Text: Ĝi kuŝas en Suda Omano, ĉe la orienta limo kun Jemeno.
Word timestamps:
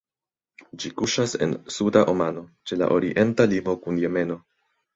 Ĝi 0.83 0.91
kuŝas 1.01 1.35
en 1.47 1.53
Suda 1.75 2.03
Omano, 2.15 2.45
ĉe 2.71 2.81
la 2.85 2.89
orienta 2.99 3.49
limo 3.55 3.79
kun 3.87 4.05
Jemeno. 4.09 4.43